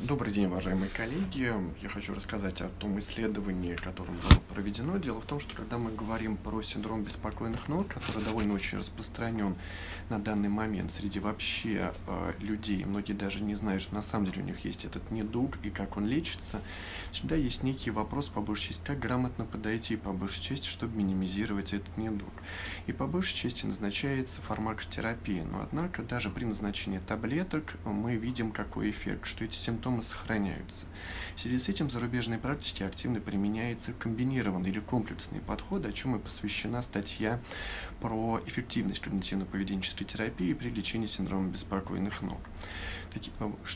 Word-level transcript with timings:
Добрый 0.00 0.30
день, 0.30 0.44
уважаемые 0.44 0.90
коллеги. 0.90 1.54
Я 1.80 1.88
хочу 1.88 2.14
рассказать 2.14 2.60
о 2.60 2.68
том 2.68 3.00
исследовании, 3.00 3.76
которое 3.76 4.12
было 4.12 4.40
проведено. 4.52 4.98
Дело 4.98 5.22
в 5.22 5.24
том, 5.24 5.40
что 5.40 5.56
когда 5.56 5.78
мы 5.78 5.90
говорим 5.90 6.36
про 6.36 6.60
синдром 6.60 7.02
беспокойных 7.02 7.66
ног, 7.66 7.88
который 7.88 8.22
довольно 8.22 8.52
очень 8.52 8.76
распространен 8.76 9.56
на 10.10 10.18
данный 10.18 10.50
момент 10.50 10.90
среди 10.90 11.18
вообще 11.18 11.94
э, 12.06 12.32
людей, 12.40 12.84
многие 12.84 13.14
даже 13.14 13.42
не 13.42 13.54
знают, 13.54 13.80
что 13.80 13.94
на 13.94 14.02
самом 14.02 14.26
деле 14.26 14.42
у 14.42 14.44
них 14.44 14.66
есть 14.66 14.84
этот 14.84 15.10
недуг 15.10 15.56
и 15.62 15.70
как 15.70 15.96
он 15.96 16.06
лечится, 16.06 16.60
всегда 17.10 17.34
есть 17.34 17.62
некий 17.62 17.90
вопрос, 17.90 18.28
по 18.28 18.42
большей 18.42 18.68
части, 18.68 18.82
как 18.84 18.98
грамотно 18.98 19.46
подойти, 19.46 19.96
по 19.96 20.12
большей 20.12 20.42
части, 20.42 20.68
чтобы 20.68 20.94
минимизировать 20.98 21.72
этот 21.72 21.96
недуг. 21.96 22.34
И 22.86 22.92
по 22.92 23.06
большей 23.06 23.34
части 23.34 23.64
назначается 23.64 24.42
фармакотерапия. 24.42 25.44
Но 25.44 25.62
однако 25.62 26.02
даже 26.02 26.28
при 26.28 26.44
назначении 26.44 26.98
таблеток 26.98 27.78
мы 27.86 28.16
видим 28.16 28.52
какой 28.52 28.90
эффект, 28.90 29.24
что 29.24 29.42
эти 29.42 29.56
симптомы 29.56 29.85
симптомы 29.86 30.02
сохраняются. 30.02 30.86
В 31.36 31.40
связи 31.40 31.58
с 31.58 31.68
этим 31.68 31.88
в 31.88 31.92
зарубежной 31.92 32.38
практике 32.38 32.86
активно 32.86 33.20
применяется 33.20 33.92
комбинированный 33.92 34.70
или 34.70 34.80
комплексный 34.80 35.40
подход, 35.40 35.86
о 35.86 35.92
чем 35.92 36.16
и 36.16 36.18
посвящена 36.18 36.82
статья 36.82 37.40
про 38.00 38.40
эффективность 38.46 39.02
когнитивно-поведенческой 39.02 40.04
терапии 40.04 40.54
при 40.54 40.70
лечении 40.70 41.06
синдрома 41.06 41.50
беспокойных 41.50 42.22
ног. 42.22 42.40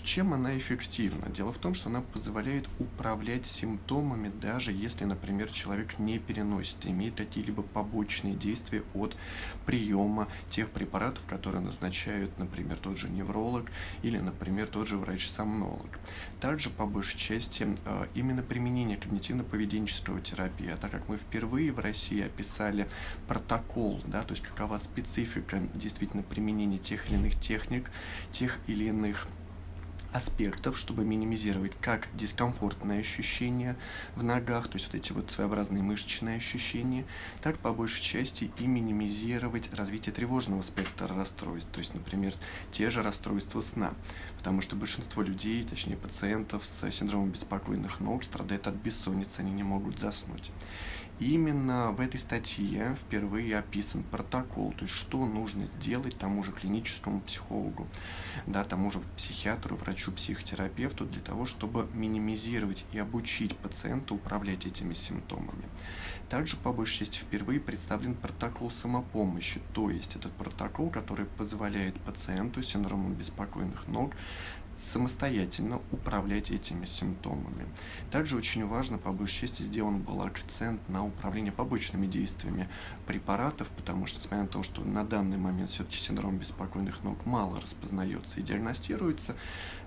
Чем 0.05 0.35
она 0.35 0.59
эффективна? 0.59 1.31
Дело 1.31 1.53
в 1.53 1.59
том, 1.59 1.73
что 1.75 1.89
она 1.89 2.03
позволяет 2.03 2.69
управлять 2.79 3.47
симптомами, 3.47 4.31
даже 4.41 4.73
если, 4.73 5.05
например, 5.05 5.51
человек 5.51 5.99
не 5.99 6.19
переносит, 6.19 6.85
имеет 6.85 7.15
какие-либо 7.15 7.63
побочные 7.63 8.35
действия 8.35 8.83
от 8.95 9.17
приема 9.65 10.29
тех 10.51 10.71
препаратов, 10.71 11.25
которые 11.27 11.63
назначают, 11.63 12.37
например, 12.39 12.77
тот 12.79 12.99
же 12.99 13.09
невролог 13.09 13.71
или, 14.03 14.19
например, 14.19 14.67
тот 14.67 14.89
же 14.89 14.99
врач-сомнолог. 14.99 16.00
Также, 16.41 16.71
по 16.71 16.87
большей 16.87 17.19
части, 17.19 17.67
э, 17.85 18.07
именно 18.15 18.43
применение 18.43 18.99
когнитивно-поведенческого 18.99 20.21
терапии, 20.21 20.71
а 20.71 20.77
так 20.77 20.91
как 20.91 21.09
мы 21.09 21.17
впервые 21.17 21.73
в 21.73 21.79
России 21.79 22.23
описали 22.23 22.89
протокол, 23.29 24.01
да, 24.07 24.23
то 24.23 24.33
есть 24.33 24.43
какова 24.43 24.79
специфика 24.79 25.61
действительно 25.75 26.23
применения 26.23 26.79
тех 26.79 27.07
или 27.09 27.17
иных 27.17 27.39
техник, 27.39 27.91
тех 28.31 28.59
или 28.67 28.87
иных 28.87 29.27
аспектов, 30.13 30.79
чтобы 30.79 31.05
минимизировать 31.05 31.73
как 31.81 32.09
дискомфортные 32.15 33.01
ощущения 33.01 33.77
в 34.17 34.23
ногах, 34.23 34.69
то 34.69 34.77
есть 34.77 34.87
вот 34.87 34.95
эти 34.95 35.13
вот 35.13 35.31
своеобразные 35.31 35.83
мышечные 35.83 36.37
ощущения, 36.37 37.05
так 37.43 37.59
по 37.59 37.73
большей 37.73 38.03
части 38.03 38.51
и 38.59 38.67
минимизировать 38.67 39.73
развитие 39.75 40.13
тревожного 40.13 40.63
спектра 40.63 41.09
расстройств, 41.09 41.71
то 41.73 41.79
есть, 41.79 41.95
например, 41.95 42.35
те 42.73 42.91
же 42.91 43.03
расстройства 43.03 43.61
сна, 43.61 43.95
потому 44.39 44.61
что 44.61 44.77
большинство 44.77 45.23
людей, 45.23 45.63
точнее 45.63 45.97
пациентов 45.97 46.65
с 46.65 46.91
синдромом 46.91 47.31
беспокойных 47.31 48.01
ног 48.01 48.25
страдают 48.25 48.67
от 48.67 48.75
бессонницы, 48.75 49.41
они 49.41 49.53
не 49.53 49.63
могут 49.63 49.99
заснуть. 49.99 50.51
Именно 51.21 51.93
в 51.93 52.01
этой 52.01 52.19
статье 52.19 52.97
впервые 52.99 53.59
описан 53.59 54.03
протокол, 54.03 54.73
то 54.73 54.87
есть 54.87 54.95
что 54.95 55.27
нужно 55.27 55.67
сделать 55.67 56.17
тому 56.17 56.43
же 56.43 56.51
клиническому 56.51 57.21
психологу, 57.21 57.87
да, 58.47 58.65
тому 58.65 58.91
же 58.91 59.01
психиатру, 59.19 59.77
врачу, 59.77 60.13
психотерапевту 60.13 61.05
для 61.05 61.21
того, 61.21 61.45
чтобы 61.45 61.87
минимизировать 61.93 62.87
и 62.93 62.99
обучить 62.99 63.55
пациента 63.55 64.15
управлять 64.15 64.65
этими 64.65 64.95
симптомами. 64.95 65.65
Также, 66.31 66.57
по 66.57 66.73
большей 66.73 67.01
части, 67.01 67.19
впервые 67.19 67.61
представлен 67.61 68.15
протокол 68.15 68.71
самопомощи, 68.71 69.61
то 69.75 69.91
есть 69.91 70.17
этот 70.17 70.33
протокол, 70.33 70.89
который 70.89 71.27
позволяет 71.27 72.01
пациенту 72.01 72.63
с 72.63 72.69
синдромом 72.69 73.13
беспокойных 73.13 73.87
ног 73.89 74.15
самостоятельно 74.81 75.81
управлять 75.93 76.51
этими 76.51 76.87
симптомами. 76.87 77.67
Также 78.11 78.37
очень 78.37 78.67
важно, 78.67 78.99
по 78.99 79.13
большей 79.13 79.47
части, 79.47 79.63
сделан 79.63 80.01
был 80.01 80.23
акцент 80.23 80.89
на 80.89 81.05
управление 81.05 81.53
побочными 81.53 82.07
действиями 82.07 82.69
препаратов, 83.07 83.69
потому 83.77 84.07
что, 84.07 84.19
несмотря 84.19 84.43
на 84.43 84.49
то, 84.49 84.63
что 84.63 84.83
на 84.83 85.05
данный 85.05 85.37
момент 85.37 85.71
все-таки 85.71 85.99
синдром 85.99 86.39
беспокойных 86.39 87.05
ног 87.05 87.27
мало 87.27 87.61
распознается 87.61 88.41
и 88.41 88.43
диагностируется, 88.43 89.37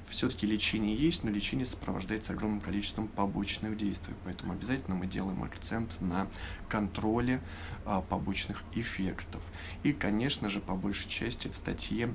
все-таки 0.09 0.45
лечение 0.45 0.95
есть, 0.95 1.23
но 1.23 1.31
лечение 1.31 1.65
сопровождается 1.65 2.33
огромным 2.33 2.61
количеством 2.61 3.07
побочных 3.07 3.77
действий, 3.77 4.13
поэтому 4.23 4.53
обязательно 4.53 4.95
мы 4.95 5.07
делаем 5.07 5.41
акцент 5.43 5.89
на 6.01 6.27
контроле 6.69 7.41
а, 7.85 8.01
побочных 8.01 8.63
эффектов. 8.73 9.41
И, 9.81 9.91
конечно 9.91 10.49
же, 10.49 10.59
по 10.59 10.75
большей 10.75 11.09
части 11.09 11.47
в 11.47 11.55
статье 11.55 12.13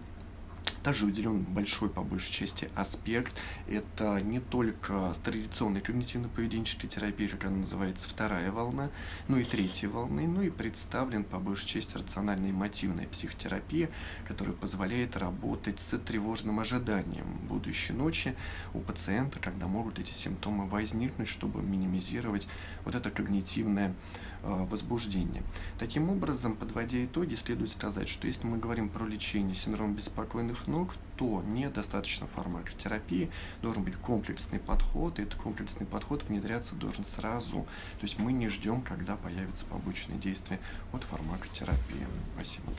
также 0.83 1.07
уделен 1.07 1.43
большой, 1.43 1.89
по 1.89 2.03
большей 2.03 2.33
части, 2.33 2.71
аспект. 2.75 3.35
Это 3.67 4.21
не 4.21 4.41
только 4.41 5.13
традиционной 5.25 5.81
когнитивно-поведенческой 5.81 6.89
терапии, 6.89 7.27
как 7.27 7.45
она 7.45 7.59
называется, 7.59 8.09
вторая 8.09 8.51
волна, 8.53 8.91
но 9.27 9.39
и 9.39 9.45
третья 9.45 9.89
волны, 9.89 10.27
ну 10.27 10.43
и 10.43 10.51
представлен, 10.51 11.25
по 11.25 11.39
большей 11.39 11.67
части, 11.67 11.97
рациональная 11.97 12.51
и 12.51 12.53
мотивная 12.53 13.07
психотерапия, 13.07 13.91
которая 14.27 14.55
позволяет 14.55 15.17
работать 15.17 15.81
с 15.81 15.99
тревожным 15.99 16.61
ожиданием 16.61 17.27
будущей 17.49 17.93
ночи 17.93 18.35
у 18.75 18.81
пациента, 18.81 19.39
когда 19.41 19.67
могут 19.67 19.99
эти 19.99 20.13
симптомы 20.13 20.67
возникнуть, 20.69 21.29
чтобы 21.29 21.63
минимизировать 21.63 22.47
вот 22.85 22.95
это 22.95 23.11
когнитивное 23.11 23.95
э, 24.43 24.67
возбуждение. 24.71 25.43
Таким 25.79 26.11
образом, 26.11 26.57
подводя 26.57 27.05
итоги, 27.05 27.35
следует 27.35 27.71
сказать, 27.71 28.09
что 28.09 28.27
если 28.27 28.47
мы 28.47 28.59
говорим 28.59 28.89
про 28.89 29.05
лечение 29.05 29.55
синдрома 29.55 29.95
беспокойных 29.95 30.68
но 30.69 30.85
кто 30.85 31.43
недостаточно 31.43 32.27
фармакотерапии, 32.27 33.31
должен 33.63 33.83
быть 33.83 33.97
комплексный 33.97 34.61
подход, 34.61 35.19
и 35.19 35.23
этот 35.23 35.41
комплексный 35.41 35.87
подход 35.87 36.23
внедряться 36.25 36.75
должен 36.75 37.05
сразу. 37.05 37.67
То 37.99 38.03
есть 38.03 38.19
мы 38.19 38.33
не 38.33 38.49
ждем, 38.49 38.83
когда 38.83 39.17
появятся 39.17 39.65
побочные 39.65 40.19
действия 40.19 40.61
от 40.93 41.03
фармакотерапии. 41.05 42.07
Спасибо. 42.35 42.73